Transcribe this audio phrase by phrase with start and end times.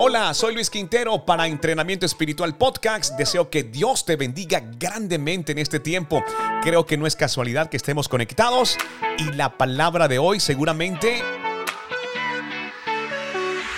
[0.00, 3.16] Hola, soy Luis Quintero para Entrenamiento Espiritual Podcast.
[3.16, 6.20] Deseo que Dios te bendiga grandemente en este tiempo.
[6.62, 8.76] Creo que no es casualidad que estemos conectados
[9.18, 11.22] y la palabra de hoy seguramente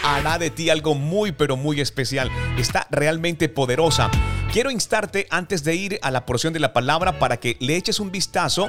[0.03, 2.31] hará de ti algo muy pero muy especial.
[2.57, 4.11] Está realmente poderosa.
[4.55, 8.01] Quiero instarte antes de ir a la porción de la palabra para que le eches
[8.01, 8.67] un vistazo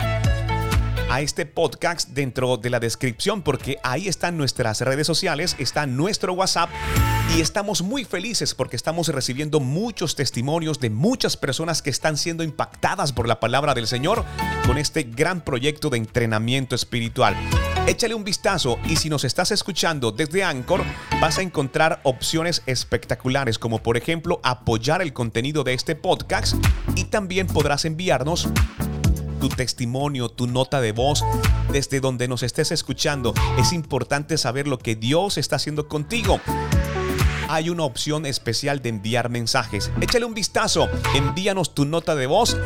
[1.10, 6.34] a este podcast dentro de la descripción porque ahí están nuestras redes sociales, está nuestro
[6.34, 6.70] WhatsApp
[7.36, 12.44] y estamos muy felices porque estamos recibiendo muchos testimonios de muchas personas que están siendo
[12.44, 14.26] impactadas por la palabra del Señor
[14.66, 17.36] con este gran proyecto de entrenamiento espiritual.
[17.88, 20.84] Échale un vistazo y si nos estás escuchando desde Anchor,
[21.22, 26.56] vas a encontrar opciones espectaculares como por ejemplo apoyar el contenido de este podcast
[26.96, 28.50] y también podrás enviarnos
[29.48, 31.24] tu testimonio, tu nota de voz,
[31.72, 33.34] desde donde nos estés escuchando.
[33.58, 36.42] Es importante saber lo que Dios está haciendo contigo.
[37.48, 39.90] Hay una opción especial de enviar mensajes.
[40.02, 42.58] Échale un vistazo, envíanos tu nota de voz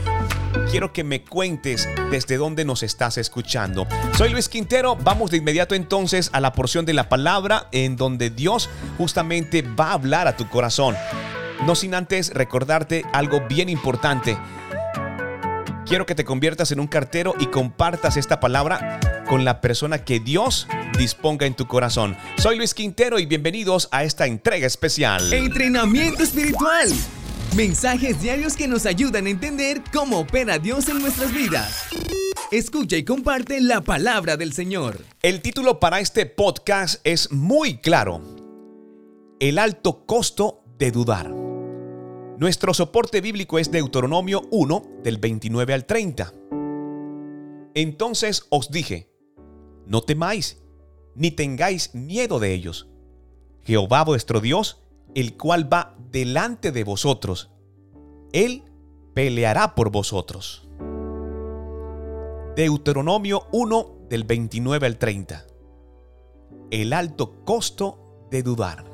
[0.70, 3.88] quiero que me cuentes desde dónde nos estás escuchando.
[4.18, 8.30] Soy Luis Quintero, vamos de inmediato entonces a la porción de la palabra en donde
[8.30, 10.96] Dios justamente va a hablar a tu corazón.
[11.66, 14.38] No sin antes recordarte algo bien importante.
[15.92, 20.22] Quiero que te conviertas en un cartero y compartas esta palabra con la persona que
[20.22, 20.66] Dios
[20.98, 22.16] disponga en tu corazón.
[22.38, 25.34] Soy Luis Quintero y bienvenidos a esta entrega especial.
[25.34, 26.88] Entrenamiento espiritual.
[27.58, 31.88] Mensajes diarios que nos ayudan a entender cómo opera Dios en nuestras vidas.
[32.52, 35.04] Escucha y comparte la palabra del Señor.
[35.22, 38.22] El título para este podcast es muy claro.
[39.42, 41.41] El alto costo de dudar.
[42.38, 46.34] Nuestro soporte bíblico es Deuteronomio 1 del 29 al 30.
[47.76, 49.12] Entonces os dije,
[49.86, 50.62] no temáis,
[51.16, 52.88] ni tengáis miedo de ellos.
[53.64, 54.82] Jehová vuestro Dios,
[55.14, 57.52] el cual va delante de vosotros,
[58.34, 58.64] Él
[59.14, 60.68] peleará por vosotros.
[62.56, 65.46] Deuteronomio 1 del 29 al 30.
[66.72, 68.91] El alto costo de dudar.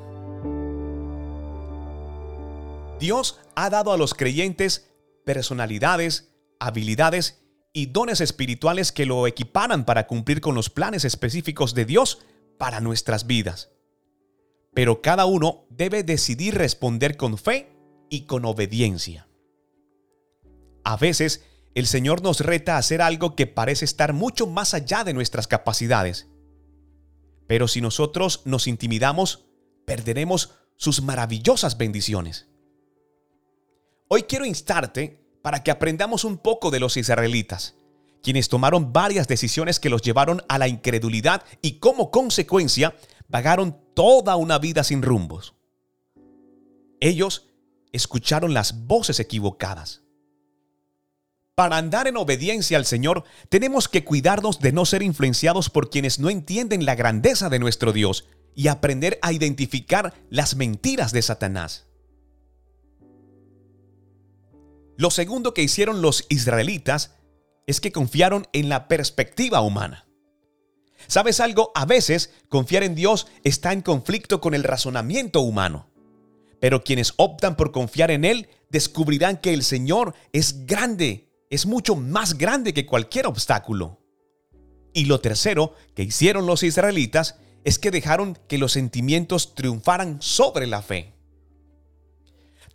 [2.98, 4.90] Dios ha dado a los creyentes
[5.24, 7.42] personalidades, habilidades
[7.72, 12.20] y dones espirituales que lo equiparan para cumplir con los planes específicos de Dios
[12.58, 13.70] para nuestras vidas.
[14.74, 17.72] Pero cada uno debe decidir responder con fe
[18.10, 19.28] y con obediencia.
[20.84, 21.44] A veces,
[21.74, 25.46] el Señor nos reta a hacer algo que parece estar mucho más allá de nuestras
[25.46, 26.28] capacidades.
[27.46, 29.46] Pero si nosotros nos intimidamos,
[29.84, 32.47] perderemos sus maravillosas bendiciones.
[34.10, 37.74] Hoy quiero instarte para que aprendamos un poco de los israelitas,
[38.22, 42.96] quienes tomaron varias decisiones que los llevaron a la incredulidad y como consecuencia
[43.28, 45.54] vagaron toda una vida sin rumbos.
[47.00, 47.50] Ellos
[47.92, 50.02] escucharon las voces equivocadas.
[51.54, 56.18] Para andar en obediencia al Señor, tenemos que cuidarnos de no ser influenciados por quienes
[56.18, 61.88] no entienden la grandeza de nuestro Dios y aprender a identificar las mentiras de Satanás.
[64.98, 67.14] Lo segundo que hicieron los israelitas
[67.68, 70.08] es que confiaron en la perspectiva humana.
[71.06, 71.70] ¿Sabes algo?
[71.76, 75.88] A veces confiar en Dios está en conflicto con el razonamiento humano.
[76.60, 81.94] Pero quienes optan por confiar en Él descubrirán que el Señor es grande, es mucho
[81.94, 84.00] más grande que cualquier obstáculo.
[84.92, 90.66] Y lo tercero que hicieron los israelitas es que dejaron que los sentimientos triunfaran sobre
[90.66, 91.14] la fe.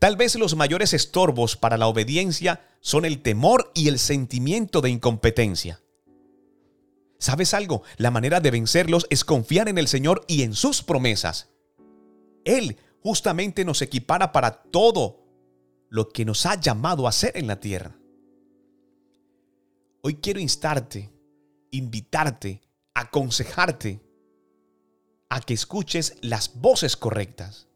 [0.04, 4.90] Tal vez los mayores estorbos para la obediencia son el temor y el sentimiento de
[4.90, 5.82] incompetencia.
[7.20, 7.84] ¿Sabes algo?
[7.96, 11.52] La manera de vencerlos es confiar en el Señor y en sus promesas.
[12.44, 15.24] Él justamente nos equipara para todo
[15.88, 17.96] lo que nos ha llamado a hacer en la tierra.
[20.02, 21.14] Hoy quiero instarte,
[21.72, 22.62] invitarte,
[22.94, 24.02] aconsejarte
[25.30, 27.70] a que escuches las voces correctas,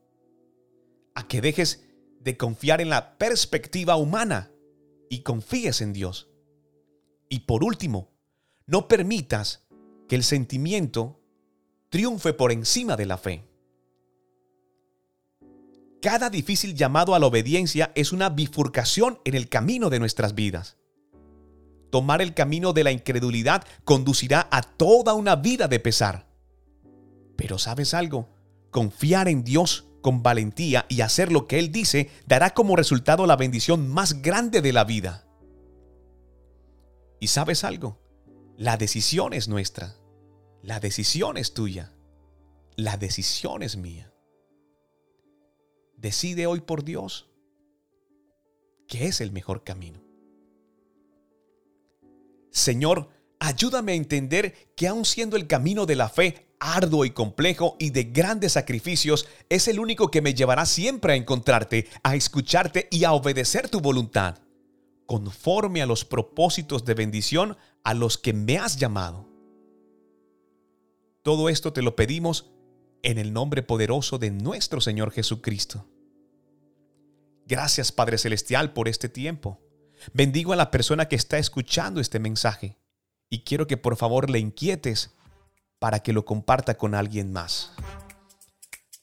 [1.15, 1.86] a que dejes
[2.27, 4.51] de confiar en la perspectiva humana
[5.09, 6.27] y confíes en Dios.
[7.29, 8.11] Y por último,
[8.65, 9.65] no permitas
[10.09, 11.21] que el sentimiento
[11.89, 13.45] triunfe por encima de la fe.
[16.01, 20.75] Cada difícil llamado a la obediencia es una bifurcación en el camino de nuestras vidas.
[21.91, 26.27] Tomar el camino de la incredulidad conducirá a toda una vida de pesar.
[27.37, 28.27] Pero sabes algo,
[28.69, 33.35] confiar en Dios con valentía y hacer lo que Él dice dará como resultado la
[33.35, 35.27] bendición más grande de la vida.
[37.19, 37.99] ¿Y sabes algo?
[38.55, 39.97] La decisión es nuestra.
[40.63, 41.91] La decisión es tuya.
[42.77, 44.13] La decisión es mía.
[45.97, 47.29] Decide hoy por Dios
[48.87, 50.01] que es el mejor camino.
[52.49, 57.75] Señor, ayúdame a entender que aun siendo el camino de la fe arduo y complejo
[57.79, 62.87] y de grandes sacrificios, es el único que me llevará siempre a encontrarte, a escucharte
[62.91, 64.39] y a obedecer tu voluntad,
[65.05, 69.27] conforme a los propósitos de bendición a los que me has llamado.
[71.23, 72.51] Todo esto te lo pedimos
[73.03, 75.85] en el nombre poderoso de nuestro Señor Jesucristo.
[77.45, 79.61] Gracias Padre Celestial por este tiempo.
[80.13, 82.77] Bendigo a la persona que está escuchando este mensaje
[83.29, 85.16] y quiero que por favor le inquietes
[85.79, 87.71] para que lo comparta con alguien más.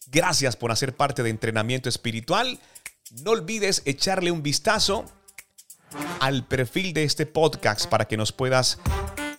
[0.06, 2.58] Gracias por hacer parte de entrenamiento espiritual.
[3.22, 5.04] No olvides echarle un vistazo
[6.20, 8.78] al perfil de este podcast para que nos puedas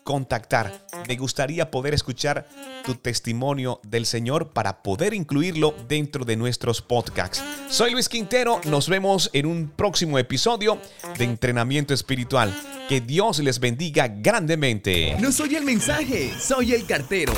[0.05, 0.85] contactar.
[1.09, 2.47] Me gustaría poder escuchar
[2.85, 7.43] tu testimonio del Señor para poder incluirlo dentro de nuestros podcasts.
[7.69, 10.77] Soy Luis Quintero, nos vemos en un próximo episodio
[11.17, 12.55] de Entrenamiento Espiritual.
[12.87, 15.17] Que Dios les bendiga grandemente.
[15.19, 17.33] No soy el mensaje, soy el cartero.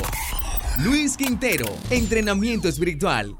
[0.78, 3.34] Luis Quintero, Entrenamiento Espiritual.